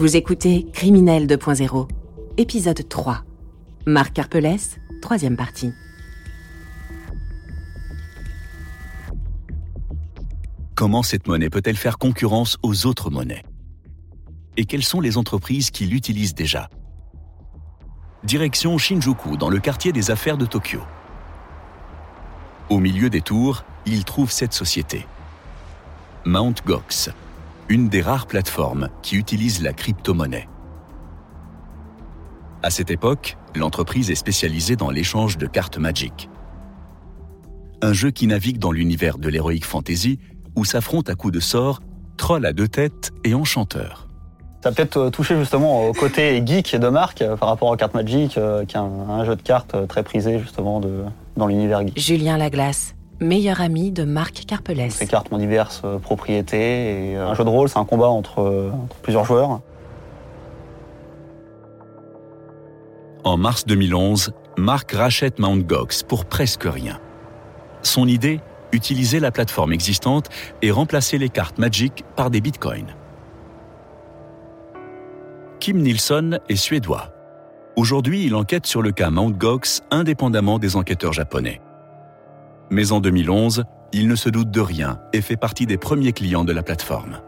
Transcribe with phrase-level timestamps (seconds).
[0.00, 1.86] Vous écoutez Criminel 2.0,
[2.38, 3.22] épisode 3.
[3.84, 5.74] Marc Carpelès, troisième partie.
[10.74, 13.44] Comment cette monnaie peut-elle faire concurrence aux autres monnaies?
[14.56, 16.70] Et quelles sont les entreprises qui l'utilisent déjà?
[18.24, 20.80] Direction Shinjuku, dans le quartier des affaires de Tokyo.
[22.70, 25.06] Au milieu des tours, il trouve cette société.
[26.24, 27.10] Mount Gox,
[27.70, 30.48] une des rares plateformes qui utilise la crypto-monnaie.
[32.64, 36.28] À cette époque, l'entreprise est spécialisée dans l'échange de cartes Magic.
[37.80, 40.18] Un jeu qui navigue dans l'univers de l'heroic fantasy
[40.56, 41.80] où s'affrontent à coups de sort
[42.16, 44.08] troll à deux têtes et enchanteur.
[44.62, 47.76] Ça a peut-être euh, touché justement au côté geek de Marc euh, par rapport aux
[47.76, 51.04] cartes Magic, euh, qui est un, jeu de cartes très prisé justement de,
[51.36, 51.98] dans l'univers geek.
[51.98, 54.92] Julien Laglace, meilleur ami de Marc Carpelès.
[54.92, 58.08] Ces cartes ont diverses euh, propriétés et euh, un jeu de rôle, c'est un combat
[58.08, 59.60] entre, euh, entre, plusieurs joueurs.
[63.22, 65.66] En mars 2011, Marc rachète Mt.
[65.66, 66.98] Gox pour presque rien.
[67.82, 68.40] Son idée
[68.72, 70.28] Utiliser la plateforme existante
[70.62, 72.94] et remplacer les cartes Magic par des bitcoins.
[75.58, 77.12] Kim Nilsson est suédois.
[77.76, 79.36] Aujourd'hui, il enquête sur le cas Mt.
[79.36, 81.60] Gox indépendamment des enquêteurs japonais.
[82.70, 86.44] Mais en 2011, il ne se doute de rien et fait partie des premiers clients
[86.44, 87.18] de la plateforme.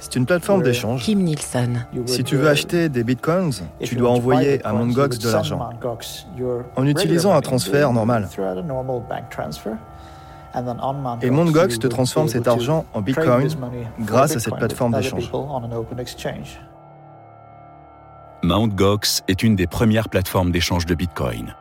[0.00, 1.02] C'est une plateforme d'échange.
[1.02, 1.86] Kim Nielsen.
[2.06, 5.70] Si tu veux acheter des bitcoins, tu dois envoyer à Mongox de l'argent
[6.76, 8.28] en utilisant un transfert normal.
[11.20, 13.48] Et Mongox te transforme cet argent en bitcoin
[14.00, 15.30] grâce à cette plateforme d'échange.
[18.42, 18.74] Mt.
[18.74, 21.54] Gox est une des premières plateformes d'échange de bitcoin.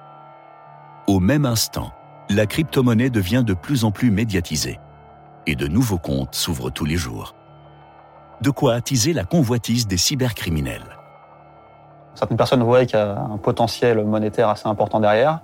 [1.08, 1.92] Au même instant,
[2.30, 4.80] la crypto-monnaie devient de plus en plus médiatisée
[5.46, 7.36] et de nouveaux comptes s'ouvrent tous les jours.
[8.42, 10.98] De quoi attiser la convoitise des cybercriminels.
[12.16, 15.42] Certaines personnes voient qu'il y a un potentiel monétaire assez important derrière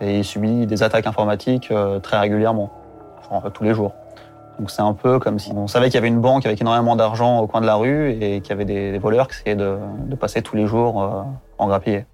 [0.00, 2.70] et il subit des attaques informatiques euh, très régulièrement,
[3.28, 3.92] genre tous les jours.
[4.58, 6.96] Donc c'est un peu comme si on savait qu'il y avait une banque avec énormément
[6.96, 9.78] d'argent au coin de la rue et qu'il y avait des, voleurs qui essayaient de,
[10.06, 11.22] de passer tous les jours euh,
[11.58, 12.06] en grappiller.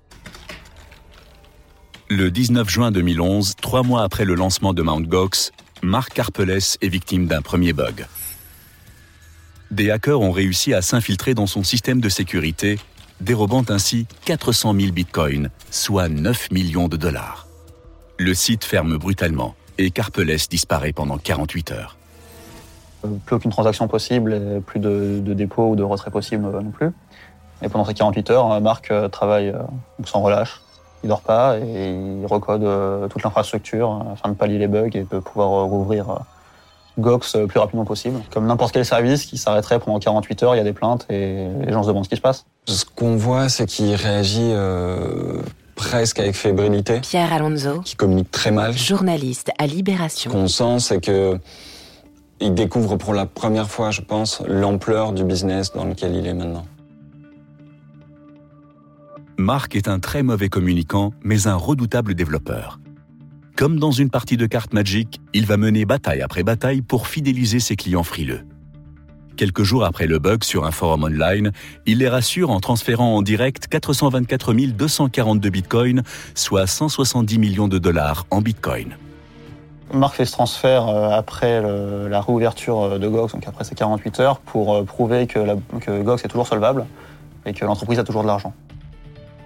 [2.13, 5.07] Le 19 juin 2011, trois mois après le lancement de Mt.
[5.07, 8.05] Gox, Marc Carpelès est victime d'un premier bug.
[9.71, 12.81] Des hackers ont réussi à s'infiltrer dans son système de sécurité,
[13.21, 17.47] dérobant ainsi 400 000 bitcoins, soit 9 millions de dollars.
[18.19, 21.97] Le site ferme brutalement et Carpelès disparaît pendant 48 heures.
[23.25, 26.91] Plus aucune transaction possible, plus de, de dépôt ou de retrait possible non plus.
[27.63, 29.63] Et pendant ces 48 heures, Marc euh, travaille euh,
[30.05, 30.61] sans relâche
[31.03, 31.91] il dort pas et
[32.21, 35.65] il recode euh, toute l'infrastructure euh, afin de pallier les bugs et de pouvoir euh,
[35.65, 36.21] rouvrir
[36.99, 38.21] Gox le plus rapidement possible.
[38.31, 41.49] Comme n'importe quel service qui s'arrêterait pendant 48 heures, il y a des plaintes et
[41.65, 42.45] les gens se demandent ce qui se passe.
[42.67, 45.41] Ce qu'on voit, c'est qu'il réagit euh,
[45.75, 47.01] presque avec fébrilité.
[47.01, 47.81] Pierre Alonso.
[47.81, 48.77] Qui communique très mal.
[48.77, 50.31] Journaliste à Libération.
[50.31, 51.39] Ce qu'on sent, c'est que
[52.43, 56.33] il découvre pour la première fois, je pense, l'ampleur du business dans lequel il est
[56.33, 56.65] maintenant.
[59.41, 62.79] Marc est un très mauvais communicant, mais un redoutable développeur.
[63.57, 67.59] Comme dans une partie de cartes Magic, il va mener bataille après bataille pour fidéliser
[67.59, 68.43] ses clients frileux.
[69.37, 71.53] Quelques jours après le bug sur un forum online,
[71.87, 76.03] il les rassure en transférant en direct 424 242 bitcoins,
[76.35, 78.95] soit 170 millions de dollars en bitcoin.
[79.95, 81.63] Marc fait ce transfert euh, après
[82.09, 85.41] la réouverture euh, de Gox, donc après ces 48 heures, pour euh, prouver que,
[85.81, 86.85] que Gox est toujours solvable
[87.47, 88.53] et que l'entreprise a toujours de l'argent.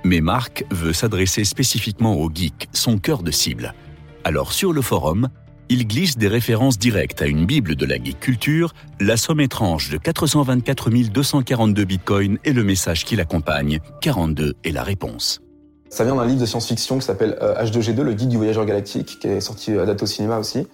[0.05, 3.75] Mais Marc veut s'adresser spécifiquement aux geeks, son cœur de cible.
[4.23, 5.29] Alors sur le forum,
[5.71, 9.91] il glisse des références directes à une bible de la geek culture, la somme étrange
[9.91, 15.41] de 424 242 bitcoins et le message qui l'accompagne, 42 est la réponse.
[15.89, 19.29] Ça vient d'un livre de science-fiction qui s'appelle H2G2, le guide du voyageur galactique, qui
[19.29, 20.67] est sorti adapté au cinéma aussi.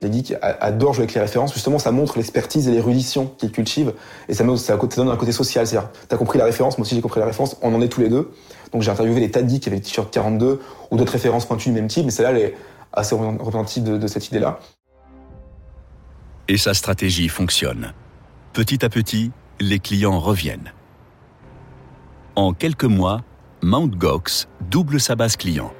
[0.00, 1.52] Les geeks adorent jouer avec les références.
[1.52, 3.94] Justement, ça montre l'expertise et l'érudition qu'ils cultivent.
[4.28, 5.66] Et ça, ça donne un côté social.
[5.66, 8.00] C'est-à-dire, t'as compris la référence, moi aussi j'ai compris la référence, on en est tous
[8.00, 8.30] les deux.
[8.72, 10.60] Donc j'ai interviewé des tas de geeks qui avaient le t-shirt 42
[10.90, 12.54] ou d'autres références pointues du même type, mais celle-là, elle est
[12.92, 14.60] assez représentative de, de cette idée-là.
[16.46, 17.92] Et sa stratégie fonctionne.
[18.52, 20.72] Petit à petit, les clients reviennent.
[22.36, 23.22] En quelques mois,
[23.62, 23.96] Mt.
[23.96, 25.72] Gox double sa base client.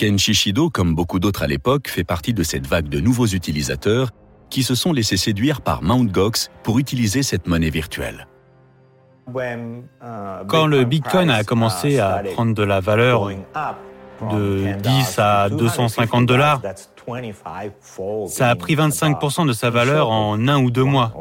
[0.00, 4.08] Ken Shishido, comme beaucoup d'autres à l'époque, fait partie de cette vague de nouveaux utilisateurs
[4.48, 6.10] qui se sont laissés séduire par Mt.
[6.10, 8.26] Gox pour utiliser cette monnaie virtuelle.
[10.48, 16.62] Quand le Bitcoin a commencé à prendre de la valeur de 10 à 250 dollars,
[18.28, 21.12] ça a pris 25% de sa valeur en un ou deux mois.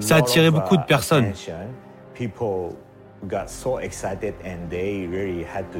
[0.00, 1.34] Ça a attiré beaucoup de personnes.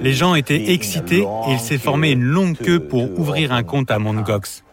[0.00, 3.90] Les gens étaient excités et il s'est formé une longue queue pour ouvrir un compte
[3.90, 4.22] à Mt.
[4.24, 4.64] Gox.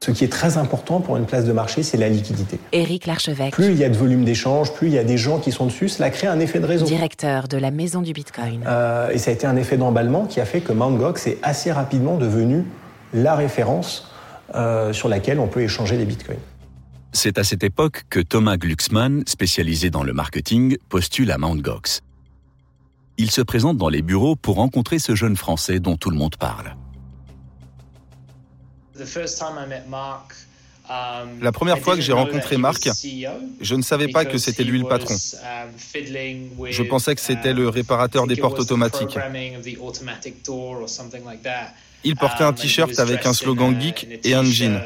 [0.00, 2.60] Ce qui est très important pour une place de marché, c'est la liquidité.
[2.70, 3.52] Éric Larchevêque.
[3.52, 5.66] Plus il y a de volume d'échange, plus il y a des gens qui sont
[5.66, 6.84] dessus, cela crée un effet de réseau.
[6.84, 8.62] Directeur de la maison du Bitcoin.
[8.66, 10.98] Euh, et ça a été un effet d'emballement qui a fait que Mt.
[10.98, 12.64] Gox est assez rapidement devenu
[13.14, 14.12] la référence
[14.54, 16.38] euh, sur laquelle on peut échanger les bitcoins.
[17.12, 21.62] C'est à cette époque que Thomas Glucksmann, spécialisé dans le marketing, postule à Mt.
[21.62, 22.00] Gox.
[23.18, 26.36] Il se présente dans les bureaux pour rencontrer ce jeune Français dont tout le monde
[26.36, 26.76] parle.
[31.40, 32.88] La première fois que j'ai rencontré Marc,
[33.60, 35.14] je ne savais pas que c'était lui le patron.
[35.94, 39.18] Je pensais que c'était le réparateur des portes automatiques.
[42.04, 44.80] Il portait un t-shirt avec un slogan geek et un jean.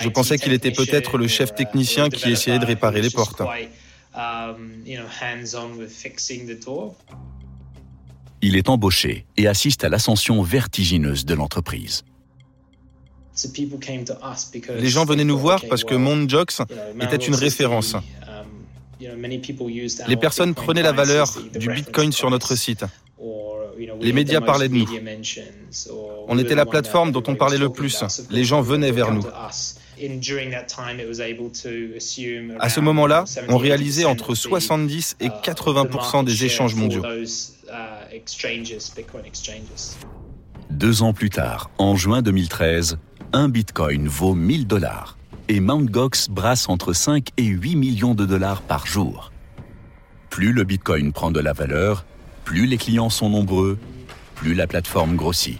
[0.00, 3.42] Je pensais qu'il était peut-être le chef technicien qui essayait de réparer les portes.
[8.42, 12.04] Il est embauché et assiste à l'ascension vertigineuse de l'entreprise.
[14.78, 16.62] Les gens venaient nous voir parce que Mondjox
[17.00, 17.96] était une référence.
[20.08, 21.26] Les personnes prenaient la valeur
[21.58, 22.84] du Bitcoin sur notre site.
[24.00, 24.88] Les médias parlaient de nous.
[26.28, 28.04] On était la plateforme dont on parlait le plus.
[28.30, 29.24] Les gens venaient vers nous.
[32.58, 37.04] À ce moment-là, on réalisait entre 70 et 80% des échanges mondiaux.
[40.70, 42.98] Deux ans plus tard, en juin 2013,
[43.32, 45.16] un bitcoin vaut 1000 dollars
[45.50, 45.90] et Mt.
[45.90, 49.32] Gox brasse entre 5 et 8 millions de dollars par jour.
[50.30, 52.06] Plus le bitcoin prend de la valeur,
[52.44, 53.76] plus les clients sont nombreux,
[54.36, 55.58] plus la plateforme grossit.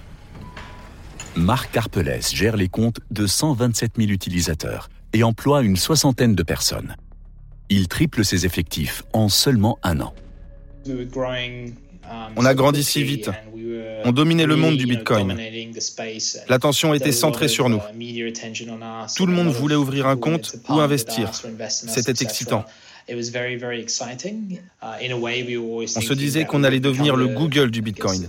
[1.34, 6.94] Marc Carpelès gère les comptes de 127 000 utilisateurs et emploie une soixantaine de personnes.
[7.68, 10.14] Il triple ses effectifs en seulement un an.
[12.36, 13.30] On a grandi si vite.
[14.04, 15.36] On dominait le monde du Bitcoin.
[16.48, 17.80] L'attention était centrée sur nous.
[19.16, 21.30] Tout le monde voulait ouvrir un compte ou investir.
[21.68, 22.64] C'était excitant.
[23.08, 23.22] On
[26.00, 28.28] se disait qu'on allait devenir le Google du Bitcoin.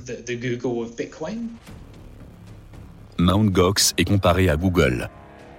[3.19, 3.51] Mt.
[3.51, 5.09] Gox est comparé à Google,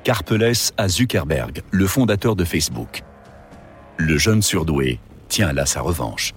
[0.03, 3.03] Carpelès à Zuckerberg, le fondateur de Facebook.
[3.99, 4.99] Le jeune surdoué
[5.29, 6.33] tient là sa revanche.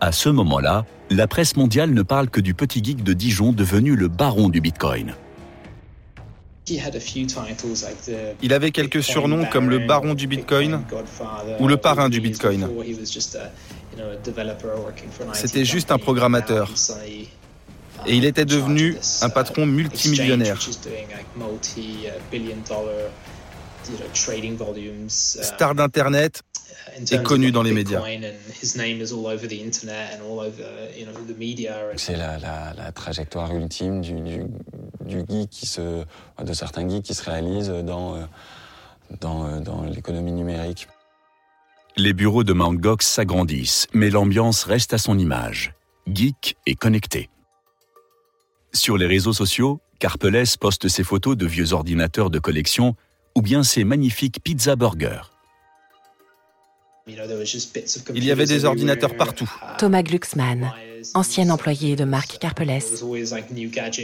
[0.00, 3.96] À ce moment-là, la presse mondiale ne parle que du petit geek de Dijon devenu
[3.96, 5.14] le baron du Bitcoin.
[8.42, 10.82] Il avait quelques surnoms comme le baron du Bitcoin
[11.58, 12.68] ou le parrain du Bitcoin.
[15.34, 16.72] C'était juste un programmateur.
[18.06, 20.58] Et il était devenu un patron multimillionnaire.
[25.42, 26.42] Star d'Internet
[27.10, 28.02] est connu dans les médias.
[31.96, 34.42] C'est la, trajectoire ultime du,
[35.06, 36.04] geek qui se,
[36.42, 38.20] de certains geeks qui se réalisent dans, euh,
[39.20, 40.88] dans, euh, dans l'économie numérique.
[41.96, 42.80] Les bureaux de Mt.
[42.80, 45.74] Gox s'agrandissent, mais l'ambiance reste à son image.
[46.06, 47.28] Geek et connecté.
[48.72, 52.94] Sur les réseaux sociaux, Carpelès poste ses photos de vieux ordinateurs de collection
[53.34, 55.30] ou bien ses magnifiques pizza burgers.
[58.14, 59.50] Il y avait des ordinateurs partout.
[59.78, 60.72] Thomas Glucksmann,
[61.14, 63.02] ancien employé de Marc Carpelès.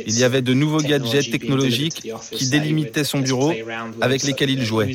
[0.06, 3.52] Il y avait de nouveaux gadgets technologiques qui délimitaient son bureau
[4.00, 4.92] avec lesquels il jouait.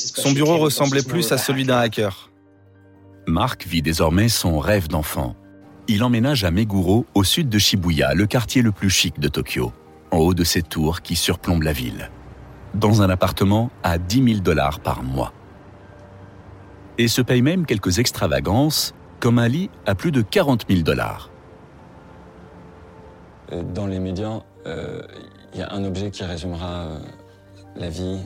[0.00, 2.30] Son bureau ressemblait plus à celui d'un hacker.
[3.26, 5.34] Marc vit désormais son rêve d'enfant.
[5.88, 9.72] Il emménage à Meguro, au sud de Shibuya, le quartier le plus chic de Tokyo,
[10.14, 12.08] en haut de ces tours qui surplombent la ville
[12.74, 15.32] dans un appartement à 10 000 dollars par mois.
[16.98, 21.30] Et se paye même quelques extravagances, comme un lit à plus de 40 000 dollars.
[23.52, 25.02] Euh, dans les médias, euh,
[25.52, 26.98] il y a un objet qui résumera euh,
[27.76, 28.20] la vie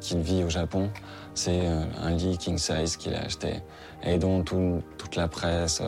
[0.00, 0.90] qu'il vit au Japon.
[1.34, 1.60] C'est
[2.02, 3.62] un lit king size qu'il a acheté
[4.02, 5.82] et dont toute la presse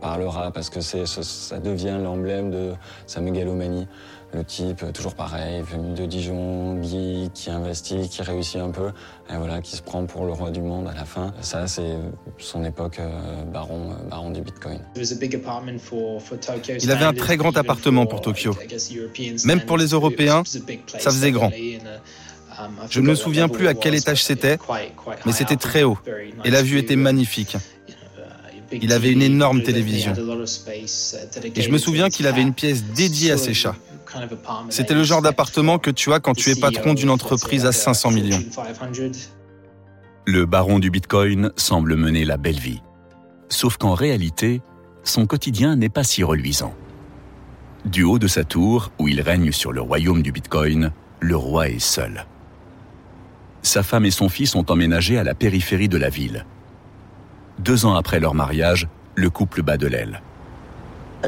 [0.00, 2.72] parlera parce que ça devient l'emblème de
[3.06, 3.86] sa mégalomanie.
[4.34, 8.88] Le type, euh, toujours pareil, venu de Dijon, Guy, qui investit, qui réussit un peu,
[9.30, 11.32] et voilà, qui se prend pour le roi du monde à la fin.
[11.40, 11.96] Ça, c'est
[12.38, 14.80] son époque euh, baron, euh, baron du Bitcoin.
[14.96, 18.56] Il avait un très grand appartement pour Tokyo.
[19.44, 21.52] Même pour les Européens, ça faisait grand.
[22.90, 24.58] Je ne me souviens plus à quel étage c'était,
[25.26, 25.98] mais c'était très haut,
[26.44, 27.56] et la vue était magnifique.
[28.72, 30.12] Il avait une énorme télévision.
[31.54, 33.76] Et je me souviens qu'il avait une pièce dédiée à ses chats.
[34.68, 38.10] C'était le genre d'appartement que tu as quand tu es patron d'une entreprise à 500
[38.10, 38.42] millions.
[40.26, 42.80] Le baron du Bitcoin semble mener la belle vie.
[43.48, 44.62] Sauf qu'en réalité,
[45.02, 46.74] son quotidien n'est pas si reluisant.
[47.84, 51.68] Du haut de sa tour, où il règne sur le royaume du Bitcoin, le roi
[51.68, 52.24] est seul.
[53.64, 56.44] Sa femme et son fils ont emménagé à la périphérie de la ville.
[57.58, 60.20] Deux ans après leur mariage, le couple bat de l'aile.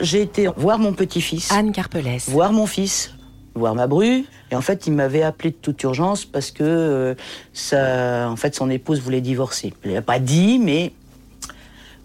[0.03, 1.51] J'ai été voir mon petit-fils.
[1.51, 2.29] Anne Carpelès.
[2.29, 3.15] Voir mon fils,
[3.55, 4.27] voir ma bru.
[4.51, 7.15] Et en fait, il m'avait appelé de toute urgence parce que euh,
[7.55, 9.73] ça, en fait, son épouse voulait divorcer.
[9.87, 10.93] Il n'a pas dit, mais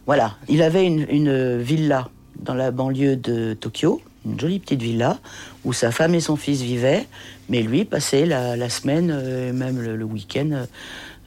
[0.05, 0.37] voilà.
[0.47, 2.07] Il avait une, une villa
[2.39, 5.19] dans la banlieue de Tokyo une jolie petite villa
[5.65, 7.07] où sa femme et son fils vivaient,
[7.49, 10.65] mais lui passait la, semaine, euh, même le, week-end,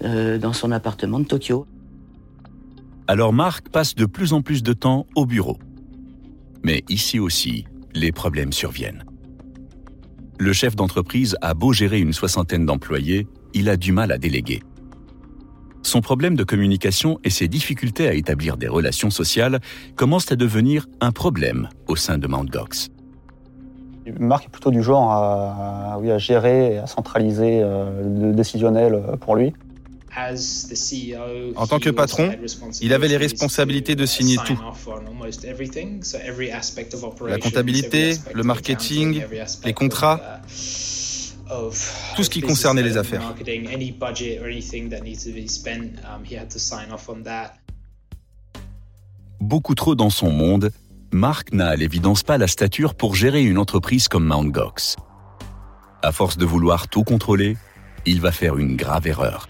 [0.03, 1.67] euh, dans son appartement de Tokyo.
[3.07, 5.59] Alors Marc passe de plus en plus de temps au bureau.
[6.63, 9.05] Mais ici aussi, les problèmes surviennent.
[10.39, 14.63] Le chef d'entreprise a beau gérer une soixantaine d'employés, il a du mal à déléguer.
[15.85, 19.61] Son problème de communication et ses difficultés à établir des relations sociales
[19.97, 22.51] commencent à devenir un problème au sein de Mt.
[22.51, 22.89] Gox.
[24.19, 29.01] Marc est plutôt du genre à, oui, à gérer et à centraliser euh, le décisionnel
[29.21, 29.53] pour lui.
[31.57, 32.31] En tant que patron,
[32.81, 34.59] il avait les responsabilités de signer tout.
[37.27, 39.23] La comptabilité, le marketing,
[39.65, 40.41] les contrats,
[42.17, 43.35] tout ce qui concernait les affaires.
[49.41, 50.71] Beaucoup trop dans son monde,
[51.13, 54.51] Mark n'a à l'évidence pas la stature pour gérer une entreprise comme Mt.
[54.51, 54.97] Gox.
[56.03, 57.57] À force de vouloir tout contrôler,
[58.07, 59.49] il va faire une grave erreur.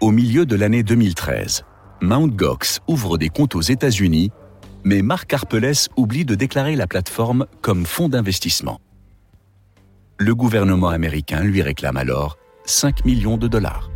[0.00, 1.64] Au milieu de l'année 2013,
[2.00, 2.36] Mt.
[2.36, 4.30] Gox ouvre des comptes aux États-Unis,
[4.84, 8.80] mais Mark Harpelès oublie de déclarer la plateforme comme fonds d'investissement.
[10.20, 13.88] Le gouvernement américain lui réclame alors 5 millions de dollars.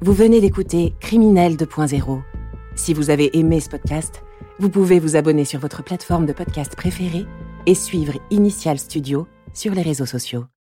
[0.00, 2.22] Vous venez d'écouter Criminel 2.0.
[2.74, 4.24] Si vous avez aimé ce podcast,
[4.58, 7.26] vous pouvez vous abonner sur votre plateforme de podcast préférée
[7.66, 10.46] et suivre Initial Studio sur les réseaux sociaux.